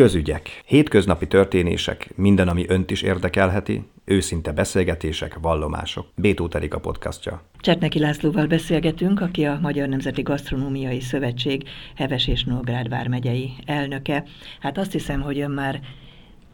[0.00, 6.06] Közügyek, hétköznapi történések, minden, ami önt is érdekelheti, őszinte beszélgetések, vallomások.
[6.16, 7.42] Bétó Terika podcastja.
[7.58, 14.24] Csertneki Lászlóval beszélgetünk, aki a Magyar Nemzeti Gasztronómiai Szövetség Heves és Nógrád vármegyei elnöke.
[14.60, 15.80] Hát azt hiszem, hogy ön már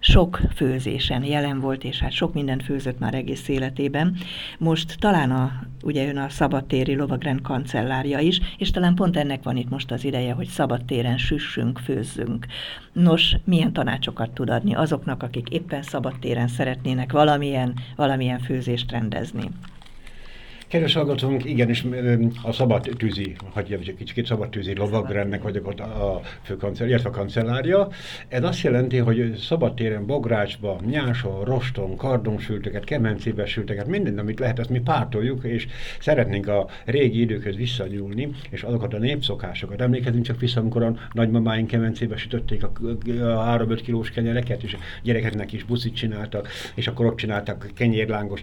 [0.06, 4.16] sok főzésen jelen volt, és hát sok mindent főzött már egész életében.
[4.58, 5.52] Most talán a,
[5.82, 10.04] ugye ön a szabadtéri lovagrend kancellárja is, és talán pont ennek van itt most az
[10.04, 12.46] ideje, hogy szabadtéren süssünk, főzzünk.
[12.92, 19.50] Nos, milyen tanácsokat tud adni azoknak, akik éppen szabadtéren szeretnének valamilyen, valamilyen főzést rendezni?
[20.68, 21.84] Kedves hallgatónk, igenis
[22.42, 27.12] a szabad tűzi, hogy egy kicsit szabad tűzi lovagrendnek vagyok ott a főkancell, illetve a
[27.12, 27.88] kancellárja.
[28.28, 34.70] Ez azt jelenti, hogy szabadtéren, bográcsba, nyáson, roston, kardonsülteket, kemencébe sülteket, minden, amit lehet, ezt
[34.70, 35.66] mi pártoljuk, és
[36.00, 39.80] szeretnénk a régi időkhöz visszanyúlni, és azokat a népszokásokat.
[39.80, 42.70] Emlékezünk csak vissza, amikor a nagymamáink kemencébe sütötték a,
[43.22, 47.66] a 3-5 kilós kenyereket, és a gyerekeknek is buszit csináltak, és akkor ott csináltak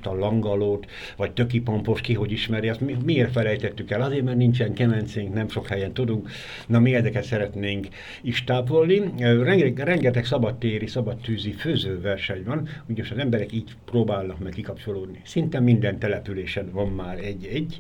[0.04, 4.02] a langalót, vagy tökipompos, ki hogy ismeri, azt mi, miért felejtettük el?
[4.02, 6.30] Azért, mert nincsen kemencénk, nem sok helyen tudunk,
[6.68, 7.88] na mi ezeket szeretnénk
[8.22, 9.02] is tápolni.
[9.18, 15.22] Rengeteg, rengeteg szabadtéri, szabadtűzi főzőverseny van, úgyhogy az emberek így próbálnak meg kikapcsolódni.
[15.26, 17.80] Szinte minden településen van már egy-egy.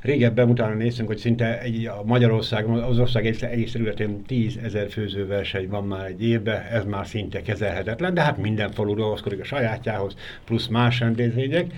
[0.00, 4.90] Régebben utána néztünk, hogy szinte egy, a Magyarországon, az ország egész, egész területén 10 ezer
[4.90, 9.44] főzőverseny van már egy évben, ez már szinte kezelhetetlen, de hát minden falu dolgozkodik a
[9.44, 11.72] sajátjához, plusz más rendezvények.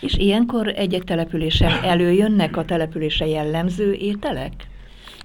[0.00, 4.52] És ilyenkor egy-egy településen előjönnek a településre jellemző ételek?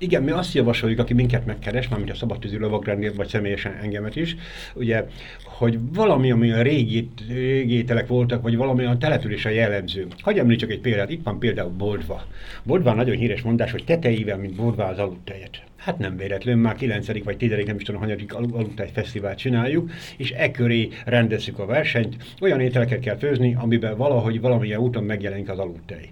[0.03, 4.35] Igen, mi azt javasoljuk, aki minket megkeres, mármint a szabadtűzű lovagrennél, vagy személyesen engemet is,
[4.73, 5.05] ugye,
[5.43, 10.07] hogy valami, ami a régi, régi ételek voltak, vagy valami a települése jellemző.
[10.21, 12.25] Hagyj említsek egy példát, itt van például Boldva.
[12.63, 15.61] Boldva nagyon híres mondás, hogy tetejével, mint Boldva az aludtejet.
[15.75, 17.23] Hát nem véletlen, már 9.
[17.23, 17.49] vagy 10.
[17.65, 22.15] nem is tudom, hanyadik aludtáj fesztivált csináljuk, és e köré rendezzük a versenyt.
[22.41, 26.09] Olyan ételeket kell főzni, amiben valahogy valamilyen úton megjelenik az aludtej.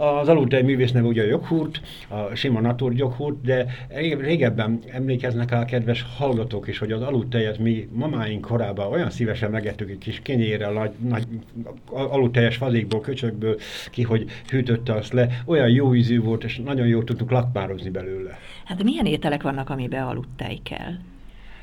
[0.00, 3.66] Az aludtej művész neve ugye a joghurt, a sima natur joghurt, de
[4.18, 9.90] régebben emlékeznek a kedves hallgatók is, hogy az aludtejet mi mamáink korában olyan szívesen megettük
[9.90, 11.26] egy kis kenyérrel, nagy, nagy
[11.90, 13.56] aludteljes fazékból, köcsökből
[13.90, 18.38] ki, hogy hűtötte azt le, olyan jó ízű volt, és nagyon jól tudtuk lakmározni belőle.
[18.64, 20.92] Hát milyen ételek vannak, amiben aludtej kell?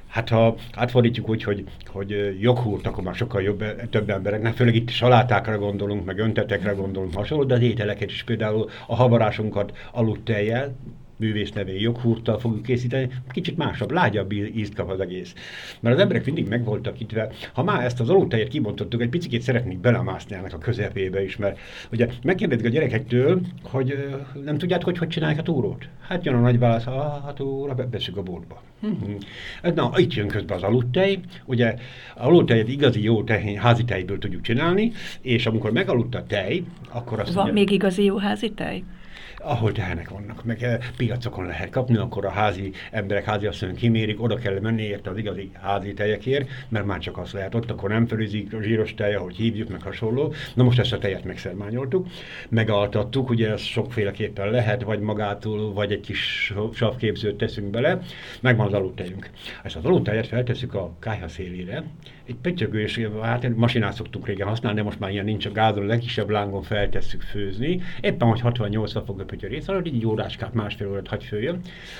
[0.07, 4.89] Hát ha átfordítjuk úgy, hogy, hogy joghurt, akkor már sokkal jobb, több embereknek, főleg itt
[4.89, 10.75] salátákra gondolunk, meg öntetekre gondolunk hasonló, de az ételeket is például a havarásunkat aludtejjel,
[11.17, 15.33] művész nevén joghurttal fogjuk készíteni, kicsit másabb, lágyabb ízt kap az egész.
[15.79, 17.15] Mert az emberek mindig meg voltak itt,
[17.53, 21.59] ha már ezt az alultejet kibontottuk, egy picit szeretnék belemászni ennek a közepébe is, mert
[21.91, 25.87] ugye megkérdezik a gyerekektől, hogy nem tudják, hogy hogy csinálják a túrót.
[26.07, 28.61] Hát jön a nagy válasz, a túra, beszük a boltba.
[28.81, 29.71] Hm.
[29.75, 31.75] Na, itt jön közben az aludtej, ugye
[32.15, 34.91] a aludtejet igazi jó tehén, házi tejből tudjuk csinálni,
[35.21, 38.83] és amikor megaludt a tej, akkor azt Van mondja, még igazi jó házi tej?
[39.47, 44.21] Ahol tehenek vannak, meg eh, piacokon lehet kapni, akkor a házi emberek, házi asszonyok kimérik,
[44.21, 47.89] oda kell menni érte az igazi házi tejekért, mert már csak az lehet ott, akkor
[47.89, 50.33] nem fölözik a zsíros tej, ahogy hívjuk, meg hasonló.
[50.53, 52.07] Na most ezt a tejet megszermányoltuk,
[52.49, 57.99] megaltattuk, ugye ez sokféleképpen lehet, vagy magától, vagy egy kis savképzőt teszünk bele,
[58.41, 59.29] megvan az aludtejünk.
[59.63, 61.83] Ezt az aludtejet feltesszük a kájha szélére,
[62.27, 65.83] egy pötyögő, és hát masinát szoktunk régen használni, de most már ilyen nincs a gázon,
[65.83, 67.81] a legkisebb lángon feltesszük főzni.
[68.01, 71.59] Éppen, hogy 60-80 fok a pötyög rész alatt, így óráskát, másfél órát hagy följön,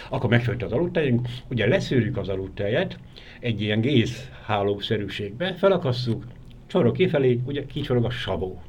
[0.10, 3.00] akkor megfőtt az aludtejünk, ugye leszűrjük az aludtejet
[3.40, 6.24] egy ilyen gézhálószerűségbe, felakasszuk,
[6.68, 8.62] csorog kifelé, ugye kicsorog a sabó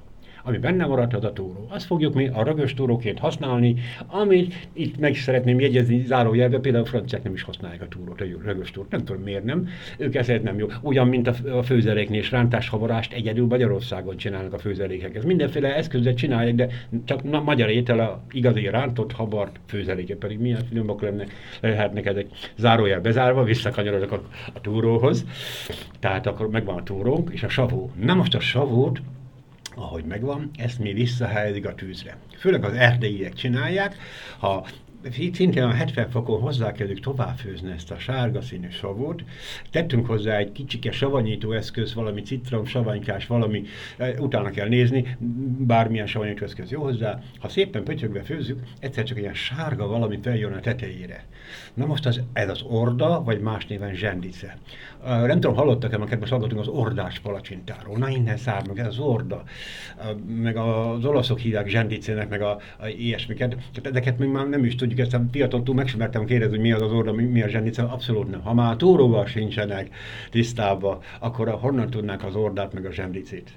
[0.48, 1.66] ami benne maradt, az a túró.
[1.68, 3.74] Azt fogjuk mi a rögös túróként használni,
[4.06, 8.20] amit itt meg is szeretném jegyezni zárójelbe, például a franciák nem is használják a túrót,
[8.20, 8.90] a rögös túrót.
[8.90, 9.68] Nem tudom miért nem.
[9.98, 10.66] Ők ezért nem jó.
[10.80, 15.14] Ugyan, mint a, főzeléknél is rántás-havarást egyedül Magyarországon csinálnak a főzelékek.
[15.14, 16.68] Ez mindenféle eszközzel csinálják, de
[17.04, 21.24] csak na, magyar étel a igazi rántott habart főzeléke, pedig milyen finomok lenne,
[21.60, 22.26] lehetnek ezek
[22.56, 24.22] zárójel bezárva, visszakanyarodok a,
[24.54, 25.24] a túróhoz.
[25.98, 27.90] Tehát akkor megvan a túrónk, és a savó.
[28.00, 29.00] Na most a savót
[29.78, 32.16] ahogy megvan, ezt mi visszahelyezik a tűzre.
[32.38, 33.96] Főleg az erdélyiek csinálják,
[34.38, 34.66] ha
[35.32, 39.22] szintén a 70 fokon hozzákezdjük továbbfőzni ezt a sárga színű savót.
[39.70, 43.62] Tettünk hozzá egy kicsike savanyító eszköz, valami citrom, savanykás, valami,
[43.96, 45.16] e, utána kell nézni,
[45.58, 47.22] bármilyen savanyító eszköz jó hozzá.
[47.38, 51.24] Ha szépen pötyögve főzzük, egyszer csak ilyen sárga valami feljön a tetejére.
[51.74, 54.58] Na most az, ez az orda, vagy más néven zsendice.
[55.04, 57.98] Nem tudom, hallottak-e, mert most hallgatunk az ordás palacsintáról.
[57.98, 59.42] Na innen származnak, ez az orda.
[60.42, 63.48] Meg az olaszok hívják zsendicének, meg a, a ilyesmiket.
[63.50, 66.82] Tehát ezeket még már nem is tudjuk ezt a fiataltól megismertem kérdezni, hogy mi az
[66.82, 68.40] az orda, mi, a zsenice, abszolút nem.
[68.42, 69.94] Ha már tóróval sincsenek
[70.30, 73.50] tisztában, akkor honnan tudnák az ordát meg a zsendicét?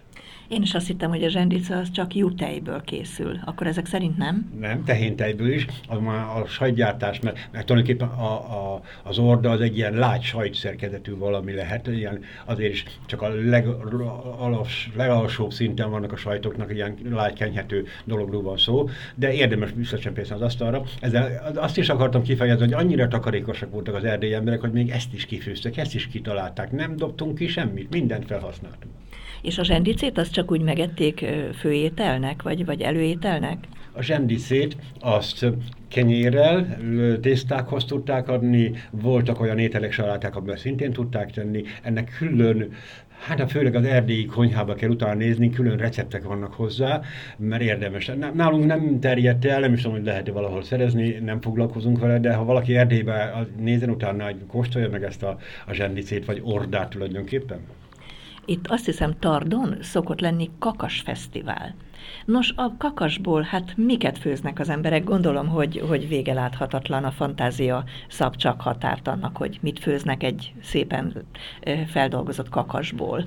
[0.52, 3.40] Én is azt hittem, hogy a zsendica az csak jutejből készül.
[3.46, 4.52] Akkor ezek szerint nem?
[4.60, 5.66] Nem, tehéntejből is.
[5.88, 10.22] Az már a sajtgyártás, mert, mert tulajdonképpen a, a, az orda az egy ilyen lágy
[10.22, 16.98] sajtszerkezetű valami lehet, ilyen, azért is csak a legalas, legalsóbb szinten vannak a sajtoknak, ilyen
[17.10, 20.84] lágy kenyhető dologról van szó, de érdemes visszacsempészni az asztalra.
[21.00, 25.14] Ezzel azt is akartam kifejezni, hogy annyira takarékosak voltak az erdélyi emberek, hogy még ezt
[25.14, 26.72] is kifőztek, ezt is kitalálták.
[26.72, 28.94] Nem dobtunk ki semmit, mindent felhasználtunk.
[29.42, 31.26] És a zsendicét azt csak úgy megették
[31.60, 33.58] főételnek, vagy, vagy előételnek?
[33.94, 35.46] A zsendicét azt
[35.88, 36.78] kenyérrel,
[37.22, 41.64] tésztákhoz tudták adni, voltak olyan ételek, saláták, amiben szintén tudták tenni.
[41.82, 42.74] Ennek külön
[43.22, 47.02] Hát a főleg az erdélyi konyhába kell utána nézni, külön receptek vannak hozzá,
[47.38, 48.12] mert érdemes.
[48.34, 52.20] Nálunk nem terjedt el, nem is tudom, hogy lehet -e valahol szerezni, nem foglalkozunk vele,
[52.20, 55.38] de ha valaki Erdélybe nézen utána, kóstolja meg ezt a,
[55.68, 57.60] a zsendicét, vagy ordát tulajdonképpen.
[58.46, 61.76] Itt azt hiszem Tardon szokott lenni kakasfesztivál.
[62.26, 65.04] Nos, a kakasból hát miket főznek az emberek?
[65.04, 70.54] Gondolom, hogy, hogy vége láthatatlan a fantázia szab csak határt annak, hogy mit főznek egy
[70.64, 71.26] szépen
[71.88, 73.26] feldolgozott kakasból.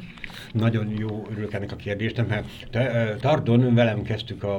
[0.52, 4.54] Nagyon jó, örülök ennek a kérdésnek, mert te, Tardon velem kezdtük a,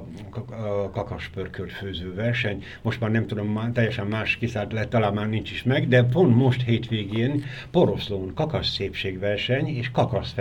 [0.50, 2.63] a kakaspörkölt főző verseny.
[2.81, 6.03] Most már nem tudom, már teljesen más kiszállt lett, talán már nincs is meg, de
[6.03, 10.33] pont most hétvégén Poroszlón kakas szépségverseny és kakas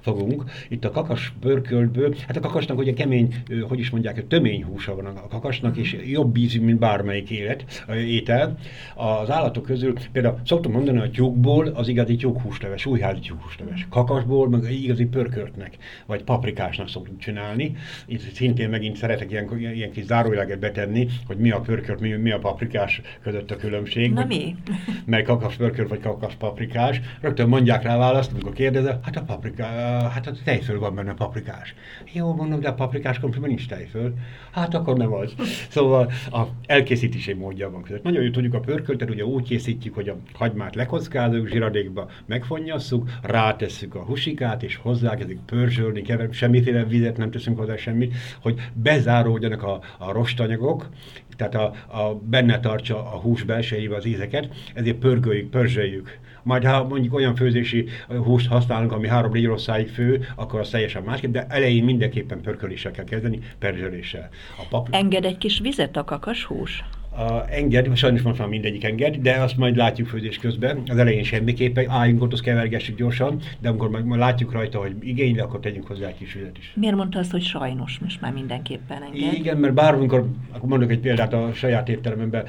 [0.00, 0.44] fogunk.
[0.68, 3.34] Itt a kakas pörköltből, hát a kakasnak ugye kemény,
[3.68, 8.58] hogy is mondják, tömény húsa van a kakasnak, és jobb ízű, mint bármelyik élet, étel.
[8.94, 13.86] Az állatok közül például szoktam mondani, hogy tyúkból az igazi tyúkhúsleves, újházi tyúkhúsleves.
[13.90, 15.76] Kakasból meg igazi pörköltnek,
[16.06, 17.76] vagy paprikásnak szoktuk csinálni.
[18.06, 22.30] Itt szintén megint szeretek ilyen, ilyen kis zárójelet betenni, hogy mi a pörkölt, mi, mi
[22.30, 24.12] a paprikás között a különbség.
[24.12, 24.56] Na mi?
[25.04, 27.00] Mely kakas pörkölt, vagy kakas paprikás.
[27.20, 29.64] Rögtön mondják rá választ, amikor kérdezem, hát a paprika,
[30.08, 31.74] hát a tejföl van benne paprikás.
[32.12, 34.14] Jó, mondom, de a paprikás komplimen nincs tejföl.
[34.50, 35.34] Hát akkor nem az.
[35.68, 38.02] Szóval a elkészítési módja van között.
[38.02, 43.94] Nagyon jól tudjuk a pörköltet, ugye úgy készítjük, hogy a hagymát lekockázunk, zsiradékba megfonnyasszuk, rátesszük
[43.94, 49.80] a husikát, és hozzákezdik pörzsölni, kever, semmiféle vizet nem teszünk hozzá semmit, hogy bezáródjanak a,
[49.98, 50.88] a rostanyagok,
[51.36, 56.84] tehát a, a benne tartsa a hús belsejébe az ízeket, ezért pörgöljük, pörzsöljük majd ha
[56.84, 61.46] mondjuk olyan főzési húst használunk, ami három négy rosszáig fő, akkor az teljesen másképp, de
[61.48, 64.28] elején mindenképpen pörköléssel kell kezdeni, perzseléssel.
[64.58, 64.88] A pap...
[64.90, 66.84] Enged egy kis vizet a kakas hús?
[67.10, 70.82] A, enged, sajnos most már mindegyik enged, de azt majd látjuk főzés közben.
[70.86, 74.94] Az elején semmiképpen, álljunk ott, azt kevergessük gyorsan, de amikor majd, majd látjuk rajta, hogy
[75.00, 76.72] igényli, akkor tegyünk hozzá egy kis vizet is.
[76.74, 79.32] Miért mondta azt, hogy sajnos most már mindenképpen enged?
[79.32, 82.44] Igen, mert bármikor, akkor mondok egy példát, a saját étteremben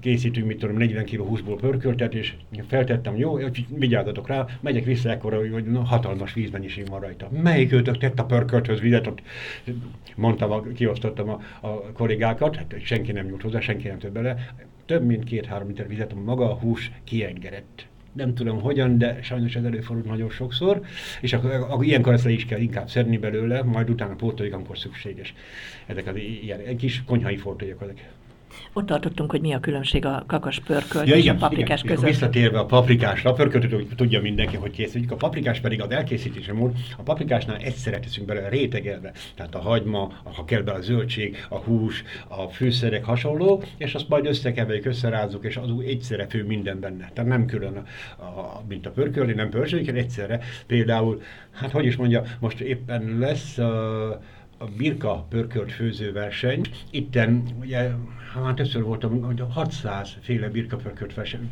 [0.00, 2.34] készítünk, mit tudom, 40 kg húsból pörköltet, és
[2.68, 7.28] feltettem, jó, vigyázzatok rá, megyek vissza ekkora, hogy hatalmas vízmennyiség van rajta.
[7.42, 9.22] Melyik őtök tett a pörkölthöz vizet, ott
[10.16, 14.54] mondtam, kiosztottam a, a kollégákat, hát senki nem nyújt hozzá, senki nem több bele,
[14.86, 17.86] több mint két-három liter vizet maga a hús kiengedett.
[18.12, 20.80] Nem tudom hogyan, de sajnos ez előfordul nagyon sokszor,
[21.20, 24.78] és akkor, akkor ilyenkor ezt le is kell inkább szedni belőle, majd utána pótoljuk, amikor
[24.78, 25.34] szükséges.
[25.86, 28.08] Ezek az ilyen kis konyhai fordulók ezek.
[28.72, 31.94] Ott tartottunk, hogy mi a különbség a kakas pörkölt ja, és igen, a paprikás igen.
[31.94, 32.10] között.
[32.10, 36.72] Visszatérve a paprikásra, a pörköltöt tudja mindenki, hogy készítjük, a paprikás pedig az elkészítése mód,
[36.96, 41.56] a paprikásnál egyszerre teszünk bele rétegelve, tehát a hagyma, ha kell be a zöldség, a
[41.56, 46.80] hús, a fűszerek hasonló, és azt majd összekeveljük, összerázzuk, és az úgy egyszerre fő minden
[46.80, 47.10] benne.
[47.14, 47.76] Tehát nem külön,
[48.16, 50.40] a, a, mint a pörkölni, nem pörzsöljük, egyszerre.
[50.66, 54.20] Például, hát hogy is mondja, most éppen lesz a,
[54.64, 56.60] a birka pörkölt főzőverseny.
[56.90, 57.90] Itten ugye
[58.42, 60.76] hát többször voltam, hogy 600 féle birka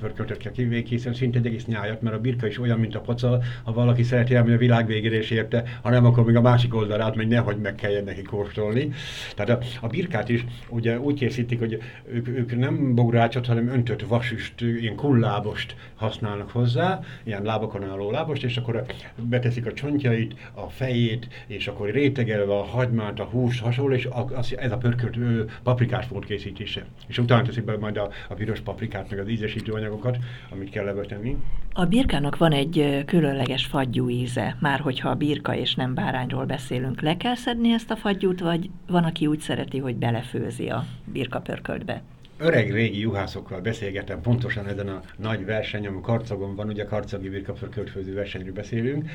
[0.01, 3.41] pörköltöt kell kivékészíteni, szinte egy egész nyájat, mert a birka is olyan, mint a poca,
[3.65, 6.75] ha valaki szereti elmenni a világ végére és érte, ha nem, akkor még a másik
[6.75, 8.93] oldalát megy, nehogy meg kelljen neki kóstolni.
[9.35, 11.79] Tehát a, a birkát is ugye úgy készítik, hogy
[12.13, 18.45] ők, ők nem bográcsot, hanem öntött vasüst, ilyen kullábost használnak hozzá, ilyen lábakon álló lábost,
[18.45, 18.85] és akkor
[19.17, 24.57] beteszik a csontjait, a fejét, és akkor rétegelve a hagymát, a húst hasonló, és az,
[24.59, 25.19] ez a pörkölt
[25.63, 26.87] paprikás volt készítés íze.
[27.07, 30.19] És utána teszik be majd a, a piros paprikát, meg az ízesítő anyagokat,
[30.51, 31.37] amit kell lebetenni.
[31.73, 37.01] A birkának van egy különleges fagyú íze, már hogyha a birka és nem bárányról beszélünk.
[37.01, 41.41] Le kell szedni ezt a fagyút, vagy van, aki úgy szereti, hogy belefőzi a birka
[41.41, 42.03] pörköltbe?
[42.43, 47.69] Öreg régi juhászokkal beszélgetem pontosan ezen a nagy verseny, ami Karcagon van, ugye Karcagi Birkapör
[47.69, 49.11] költfőző versenyről beszélünk.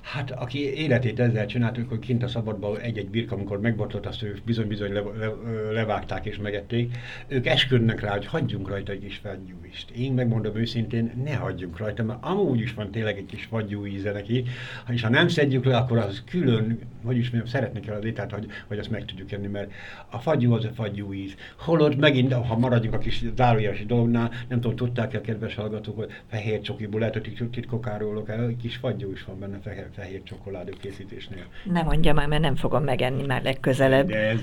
[0.00, 4.44] Hát aki életét ezzel csinált, hogy kint a szabadban egy-egy birka, amikor megbotlott, azt ők
[4.44, 5.32] bizony-bizony le, le,
[5.72, 6.96] levágták és megették.
[7.28, 9.90] Ők esküdnek rá, hogy hagyjunk rajta egy kis fagyúist.
[9.90, 14.12] Én megmondom őszintén, ne hagyjunk rajta, mert amúgy is van tényleg egy kis fagyú íze
[14.12, 14.44] neki,
[14.88, 18.32] és ha nem szedjük le, akkor az külön, hogy is mondjam, szeretni kell az ételt,
[18.32, 19.72] hogy, hogy azt meg tudjuk enni, mert
[20.10, 21.34] a fagyú az a fagyú íz.
[21.56, 26.10] Holott megint, ha maradjunk a kis zárójeles dolognál, nem tudom, tudták el kedves hallgatók, hogy
[26.30, 30.22] fehér csokiból lehet, hogy titkok árulok el, egy kis fagyú is van benne fehér, fehér
[30.22, 31.44] csokoládé készítésnél.
[31.64, 34.08] Nem mondja már, mert nem fogom megenni már legközelebb.
[34.08, 34.40] De ez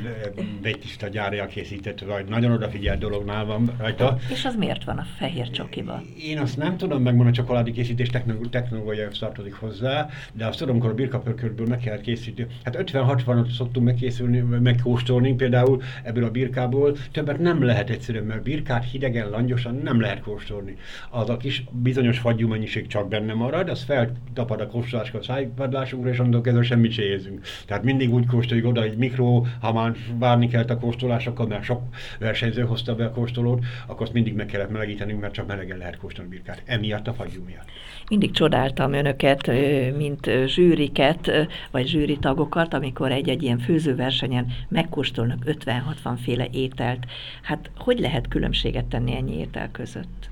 [0.79, 4.17] tiszta gyárja készített, vagy nagyon odafigyelt dolognál van rajta.
[4.32, 6.05] És az miért van a fehér csokiban?
[6.24, 8.10] Én azt nem tudom megmondani, a csokoládé készítés
[8.50, 12.48] technológia tartozik hozzá, de azt tudom, amikor a birkapörkörből meg kell készíteni.
[12.63, 18.89] Hát 50-60-ot szoktunk megkészülni, megkóstolni például ebből a birkából, többet nem lehet egyszerűen, mert birkát
[18.91, 20.77] hidegen, langyosan nem lehet kóstolni.
[21.10, 26.10] Az a kis bizonyos fagyú mennyiség csak benne marad, az feltapad a kóstoláskor a szájpadlásunkra,
[26.10, 27.41] és onnantól kezdve semmit se érzünk.
[27.65, 31.81] Tehát mindig úgy kóstoljuk oda, hogy mikro, ha már várni kellett a kóstolásokkal, mert sok
[32.19, 35.98] versenyző hozta be a kóstolót, akkor azt mindig meg kellett melegítenünk, mert csak melegen lehet
[35.98, 36.62] kóstolni birkát.
[36.65, 37.69] Emiatt a fagyú miatt.
[38.10, 39.51] Mindig csodáltam önöket,
[39.98, 41.31] mint zsűriket,
[41.72, 47.05] vagy zsűri tagokat, amikor egy-egy ilyen főzőversenyen megkóstolnak 50-60 féle ételt.
[47.41, 50.30] Hát hogy lehet különbséget tenni ennyi étel között?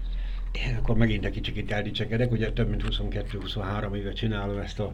[0.51, 4.93] Én akkor megint egy kicsit eldicsekedek, ugye több mint 22-23 éve csinálom ezt a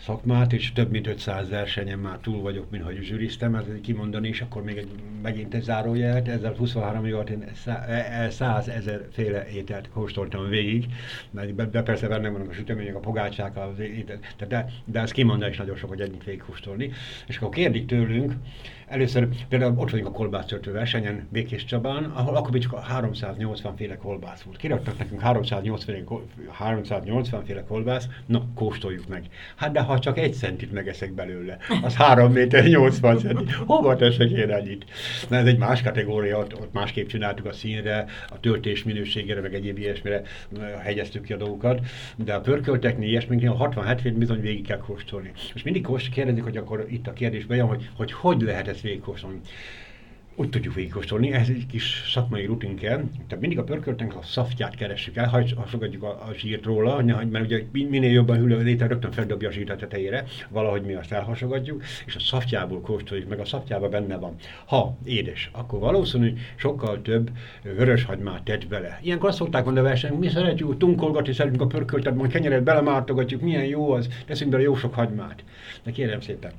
[0.00, 4.40] szakmát, és több mint 500 versenyen már túl vagyok, mint hogy zsűriztem, ez kimondani, és
[4.40, 4.88] akkor még egy,
[5.22, 7.44] megint egy zárójelet, ezzel 23 év alatt én
[8.30, 10.86] 100 e, ezer féle ételt kóstoltam végig,
[11.30, 15.50] be, be persze bennem vannak a sütemények, a pogácsák, az étel, de, de ez kimondani
[15.50, 16.90] is nagyon sok, hogy ennyit végig kóstolni.
[17.26, 18.32] És akkor kérdik tőlünk,
[18.86, 23.96] Először például ott vagyunk a kolbásztörtő versenyen Békés Csabán, ahol akkor csak a 380 féle
[23.96, 24.56] kolbász volt.
[24.56, 29.24] Kiraktak nekünk 380, 380 féle kolbász, na kóstoljuk meg.
[29.56, 33.44] Hát de ha csak egy centit megeszek belőle, az 3 méter 80 centi.
[33.66, 34.84] Hova teszek én ennyit?
[35.28, 39.54] Na ez egy más kategória, ott, ott másképp csináltuk a színre, a töltés minőségére, meg
[39.54, 40.22] egyéb ilyesmire
[40.82, 41.80] hegyeztük ki a dolgokat,
[42.16, 45.32] de a pörkölteknél ilyesminknél a 60-70 bizony végig kell kóstolni.
[45.54, 49.40] És mindig kérdezik, hogy akkor itt a kérdés bejön, hogy hogy, hogy lehet ezt végigkóstolni
[50.36, 52.96] úgy tudjuk végigkóstolni, ez egy kis szakmai rutin kell.
[52.96, 57.62] Tehát mindig a pörköltnek a szaftját keressük el, hasogatjuk a, a zsírt róla, mert ugye
[57.72, 61.82] minél jobban hűl a létel, rögtön feldobja a zsírt a tetejére, valahogy mi azt elhasogatjuk,
[62.06, 64.34] és a szaftjából kóstoljuk, meg a szaftjában benne van.
[64.64, 67.30] Ha édes, akkor valószínű, sokkal több
[67.62, 69.00] vöröshagymát tett bele.
[69.02, 73.40] Ilyenkor azt szokták mondani a versenyt, mi szeretjük tunkolgatni, szeretünk a pörköltet, majd kenyeret belemártogatjuk,
[73.40, 75.44] milyen jó az, teszünk bele jó sok hagymát.
[75.82, 76.52] De kérem szépen,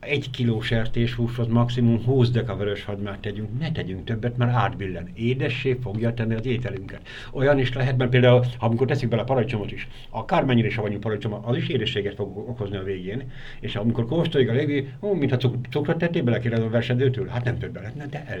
[0.00, 5.08] egy kiló sertéshúshoz maximum 20 deka vöröshagymát tegyünk, ne tegyünk többet, mert átbillen.
[5.14, 7.00] Édessé fogja tenni az ételünket.
[7.32, 11.68] Olyan is lehet, mert például, amikor teszik bele paradicsomot is, akármennyire savanyú paradicsom, az is
[11.68, 13.30] édességet fog okozni a végén.
[13.60, 17.58] És amikor kóstoljuk a légi, ó, mintha cukrot tettél bele kérdez a versenydőtől, hát nem
[17.58, 18.40] több bele, de el,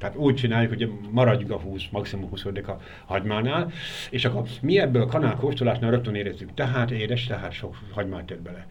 [0.00, 3.70] tehát úgy csináljuk, hogy maradjunk a 20, maximum 20 a hagymánál,
[4.10, 8.40] és akkor mi ebből a kanál kóstolásnál rögtön érezzük, tehát édes, tehát sok hagymát tett
[8.40, 8.66] bele.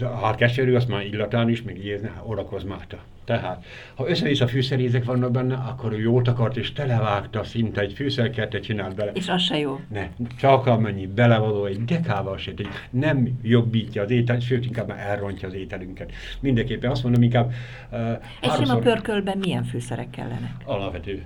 [0.00, 2.98] Ha keserű, azt már illatán is, még így orakozmáta.
[3.24, 3.64] Tehát,
[3.94, 8.94] ha össze-vissza fűszerízek vannak benne, akkor ő jót akart, és televágta szinte egy fűszerkertet csinált
[8.94, 9.10] bele.
[9.12, 9.80] És az se jó.
[9.88, 14.98] Ne, csak amennyi belevaló, egy dekával se, egy nem jobbítja az ételt, sőt, inkább már
[14.98, 16.12] elrontja az ételünket.
[16.40, 17.52] Mindenképpen azt mondom, inkább...
[17.90, 20.52] Uh, egy sima pörkölben milyen fűszerek kellenek?
[20.64, 21.22] Alapvető.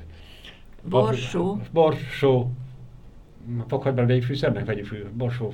[0.89, 1.61] Borsó.
[1.73, 2.51] Borsó.
[3.69, 5.53] Fokhagymán vegyük fűszernek, vegyük fű, borsó,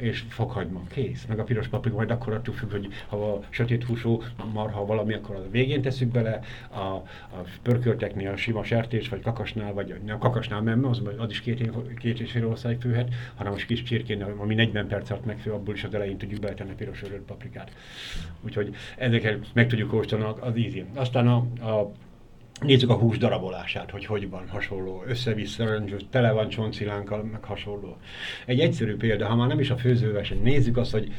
[0.00, 1.24] és fokhagyma, kész.
[1.26, 5.14] Meg a piros paprika, majd akkor attól függ, hogy ha a sötét húsú marha valami,
[5.14, 6.40] akkor a végén tesszük bele,
[6.70, 11.40] a, a pörkölteknél a sima sertés, vagy kakasnál, vagy a kakasnál nem, az, az is
[11.40, 15.52] két, két és fél ország főhet, hanem most kis csirkén, ami 40 perc alatt megfő,
[15.52, 17.70] abból is az elején tudjuk beletenni a piros örölt paprikát.
[18.40, 20.86] Úgyhogy ezeket meg tudjuk kóstolni az ízén.
[20.94, 21.36] Aztán a,
[21.70, 21.92] a
[22.60, 27.96] Nézzük a hús darabolását, hogy hogy van hasonló, össze-vissza, tele van csontszilánkkal, meg hasonló.
[28.46, 31.12] Egy egyszerű példa, ha már nem is a főzőverseny, nézzük azt, hogy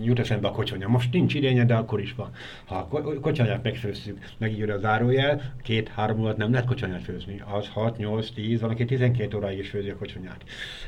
[0.00, 0.88] jut eszembe a kocsonya.
[0.88, 2.30] Most nincs idénye, de akkor is van.
[2.64, 7.42] Ha a kocsonyát megfőzzük, megírja a zárójel, két-három óra nem lehet kocsonyát főzni.
[7.52, 10.44] Az 6, 8, 10, van, aki 12 óráig is főzi a kocsonyát.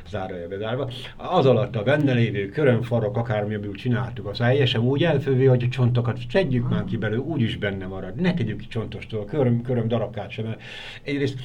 [0.08, 0.90] Zárójel bezárva.
[1.16, 5.68] Az alatt a benne lévő körömfarok, akármi, amiből csináltuk, az teljesen úgy elfővi, hogy a
[5.68, 8.14] csontokat szedjük már ki belőle, úgy is benne marad.
[8.14, 10.56] Ne tegyük ki csontostól, köröm, köröm darabkát sem.
[11.02, 11.38] Egyrészt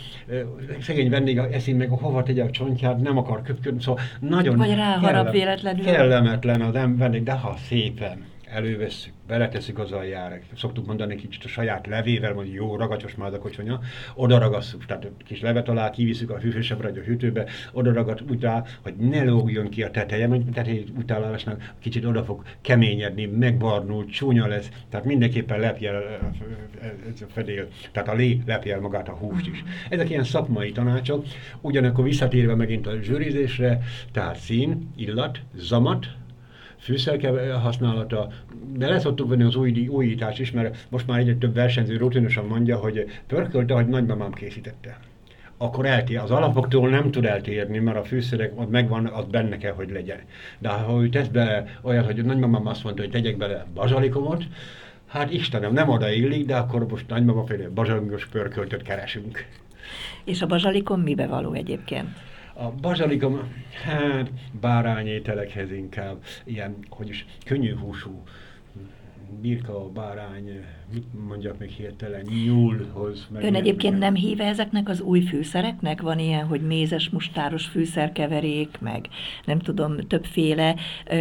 [0.81, 5.31] szegény vendég eszik meg, hova tegye a csontját, nem akar köpködni, szóval nagyon Vagy ráharap
[5.31, 5.85] véletlenül.
[5.85, 11.87] kellemetlen az vendég, de ha szépen elővesszük, beleteszük az aljára, szoktuk mondani kicsit a saját
[11.87, 13.79] levével, mondjuk jó ragacsos már a kocsonya,
[14.15, 18.63] oda ragasszuk, tehát kis levet alá kiviszük a hűvösebbre, vagy a hűtőbe, oda ragad utá,
[18.81, 24.47] hogy ne lógjon ki a teteje, mert tetejé utálásnak kicsit oda fog keményedni, megbarnul, csúnya
[24.47, 25.91] lesz, tehát mindenképpen lepje
[27.13, 29.63] ez a fedél, tehát a lé lepje magát a húst is.
[29.89, 31.25] Ezek ilyen szakmai tanácsok,
[31.61, 33.81] ugyanakkor visszatérve megint a zsűrizésre,
[34.11, 36.07] tehát szín, illat, zamat,
[36.83, 38.31] fűszerke használata,
[38.77, 42.45] de le szoktuk venni az új, újítást is, mert most már egyre több versenyző rutinosan
[42.45, 44.99] mondja, hogy pörkölte, hogy nagymamám készítette
[45.57, 46.17] akkor eltér.
[46.17, 50.17] Az alapoktól nem tud eltérni, mert a fűszerek ott megvan, az benne kell, hogy legyen.
[50.59, 54.43] De ha ő tesz bele olyat, hogy nagymamám azt mondta, hogy tegyek bele bazsalikomot,
[55.07, 59.45] hát Istenem, nem oda illik, de akkor most nagymama féle bazsalikos pörköltöt keresünk.
[60.23, 62.07] És a bazsalikom mibe való egyébként?
[62.53, 63.39] A bazsalikom,
[63.83, 64.31] hát
[64.61, 68.23] bárányételekhez inkább, ilyen, hogy is, könnyű húsú,
[69.41, 73.27] birka, bárány, mit mondjak még hirtelen, nyúlhoz.
[73.31, 76.01] Meg Ön egyébként nem híve ezeknek az új fűszereknek?
[76.01, 79.07] Van ilyen, hogy mézes, mustáros fűszerkeverék, meg
[79.45, 80.75] nem tudom, többféle,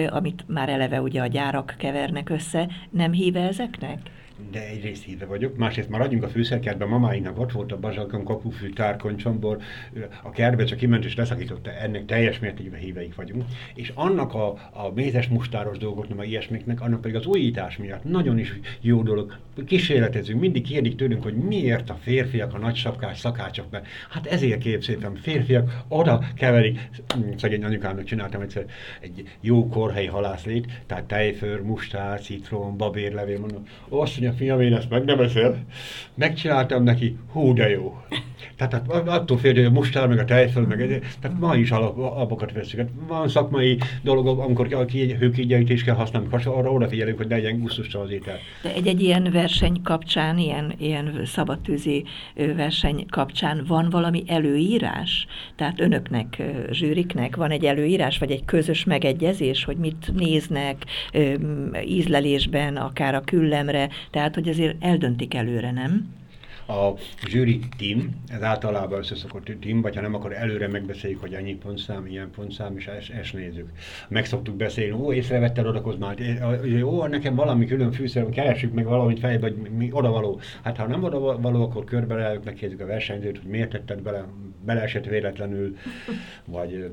[0.09, 2.69] amit már eleve ugye a gyárak kevernek össze.
[2.91, 3.99] Nem híve ezeknek?
[4.51, 9.17] De egyrészt híve vagyok, másrészt maradjunk a fűszerkertben, mamáinknak ott volt a bazsalkon, kapufű, tárkony,
[9.17, 9.59] csombor,
[10.23, 13.45] a kertbe csak kiment és leszakította, ennek teljes mértékben híveik vagyunk.
[13.75, 18.39] És annak a, a mézes mustáros dolgoknak, meg ilyesmiknek, annak pedig az újítás miatt nagyon
[18.39, 19.37] is jó dolog.
[19.67, 24.61] Kísérletezünk, mindig kérdik tőlünk, hogy miért a férfiak a nagy sapkás szakácsok, mert hát ezért
[24.61, 26.89] kép szépen, férfiak oda keverik,
[27.37, 28.65] szegény anyukámnak csináltam egyszer
[29.01, 34.91] egy jó korhelyi halászlét, tehát tejfőr, mustár, citrom, babérlevél, mondom, azt mondja, fiam, én ezt
[34.91, 35.65] meg nem eszel.
[36.15, 38.01] Megcsináltam neki, hú de jó.
[38.57, 42.53] Tehát hát, attól fél, hogy a mustár, meg a tejföl, meg tehát ma is alapokat
[42.53, 42.89] veszünk.
[42.89, 44.91] Hát van szakmai dolog, amikor
[45.69, 48.39] is kell használni, arra odafigyelünk, hogy ne legyen gusztustalan az étel.
[48.63, 55.27] De egy-egy ilyen verseny kapcsán, ilyen, ilyen szabadtűzi verseny kapcsán van valami előírás?
[55.57, 60.85] Tehát önöknek, zsűriknek van egy előírás, vagy egy közös megegyezés, hogy mit néznek
[61.87, 66.21] ízlelésben, akár a küllemre, tehát hogy azért eldöntik előre, nem?
[66.67, 66.93] A
[67.27, 72.07] zsűri team, ez általában összeszokott team, vagy ha nem, akkor előre megbeszéljük, hogy ennyi pontszám,
[72.07, 73.71] ilyen pontszám, és ezt, ezt nézzük.
[74.09, 76.21] Meg szoktuk beszélni, ó, észrevettel odakozmát,
[76.83, 80.41] ó, nekem valami külön fűszer, keressük meg valamit fejbe, hogy mi odavaló.
[80.63, 84.25] Hát ha nem odavaló, akkor körbe leálljuk, megkérdezzük a versenyzőt, hogy miért tetted bele,
[84.65, 85.77] beleesett véletlenül,
[86.45, 86.91] vagy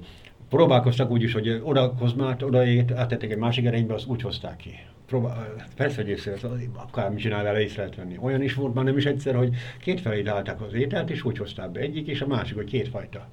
[0.50, 4.80] próbálkoztak úgy is, hogy oda kozmát, odaért, áttették egy másik erénybe, azt úgy hozták ki
[5.10, 6.34] próbál, persze, hogy észre,
[6.76, 8.18] akármi csinál vele észre lehet venni.
[8.22, 11.70] Olyan is volt már nem is egyszer, hogy kétfelé állták az ételt, és úgy hozták
[11.70, 13.28] be egyik, és a másik, hogy kétfajta.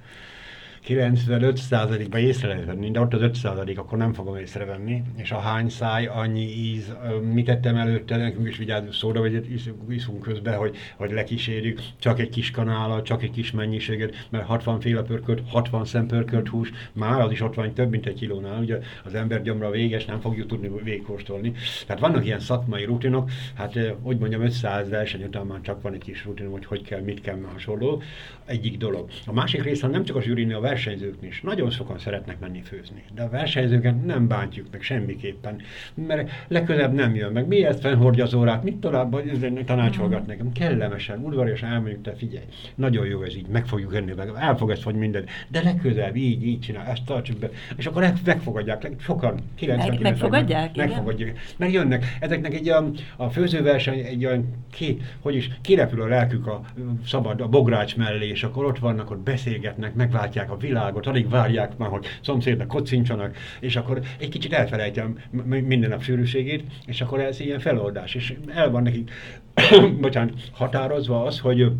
[0.87, 5.69] 95%-ban észre lehet venni, de ott az 5% akkor nem fogom észrevenni, és a hány
[5.69, 6.95] száj, annyi íz,
[7.33, 9.45] mit tettem előtte, nekünk is vigyázunk szódavegyet
[9.89, 14.79] iszunk közben, hogy, hogy lekísérjük, csak egy kis kanállal, csak egy kis mennyiséget, mert 60
[14.79, 18.61] féle pörkölt, 60 szem pörkölt hús, már az is ott van több, mint egy kilónál,
[18.61, 21.51] ugye az ember gyomra véges, nem fogjuk tudni végkóstolni.
[21.85, 26.03] Tehát vannak ilyen szakmai rutinok, hát hogy mondjam, 500 verseny után már csak van egy
[26.03, 28.01] kis rutin, hogy hogy kell, mit kell, hasonló.
[28.45, 29.09] Egyik dolog.
[29.25, 31.41] A másik része nem csak a zsűrini, a versenyzők is.
[31.41, 35.61] Nagyon sokan szeretnek menni főzni, de a versenyzőket nem bántjuk meg semmiképpen,
[35.93, 37.47] mert legközelebb nem jön meg.
[37.47, 39.21] Miért fennhordja az órát, mit tovább
[39.65, 40.51] tanácsolgat nekem?
[40.51, 44.69] Kellemesen, udvariasan elmondjuk, te figyelj, nagyon jó ez így, meg fogjuk enni, meg el fog
[44.69, 47.49] ezt vagy minden, de legközelebb így, így csinál, ezt tartsuk be.
[47.77, 50.75] És akkor megfogadják, sokan, 90 meg, megfogadják?
[50.75, 52.17] Megfogadják, mert jönnek.
[52.19, 56.61] Ezeknek egy a, a főzőverseny egy olyan, ki, hogy is, kirepül a lelkük a
[57.05, 61.77] szabad, a bogrács mellé, és akkor ott vannak, ott beszélgetnek, megváltják a világot, alig várják
[61.77, 67.39] már, hogy szomszédnak kocincsanak, és akkor egy kicsit elfelejtem minden nap sűrűségét, és akkor ez
[67.39, 69.11] ilyen feloldás, és el van nekik,
[70.01, 71.71] bocsánat, határozva az, hogy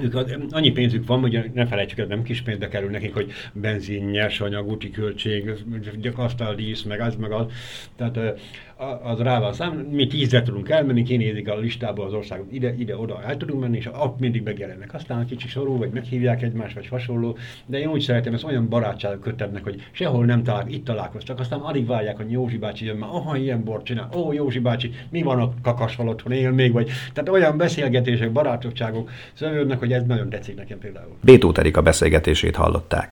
[0.00, 0.14] ők
[0.50, 4.70] annyi pénzük van, hogy ne felejtsük, ez nem kis pénzbe kerül nekik, hogy benzin, nyersanyag,
[4.70, 5.50] úti költség,
[6.14, 7.46] asztaldísz, meg az, meg az.
[7.96, 8.40] Tehát
[9.02, 12.96] az rá van szám, mi tízre tudunk elmenni, kinézik a listába az országot, ide, ide,
[12.96, 14.94] oda el tudunk menni, és ott mindig megjelennek.
[14.94, 18.68] Aztán a kicsi sorú, vagy meghívják egymást, vagy hasonló, de én úgy szeretem, ez olyan
[18.68, 22.96] barátságok kötednek, hogy sehol nem talál, itt találkoztak, aztán alig várják, hogy Józsi bácsi jön,
[22.96, 26.72] mert aha, ilyen bort csinál, ó, Józsi bácsi, mi van a kakasval otthon, él még,
[26.72, 31.16] vagy, tehát olyan beszélgetések, barátságok szövődnek, hogy ez nagyon tetszik nekem például.
[31.20, 33.02] Bétó Terika beszélgetését hallották.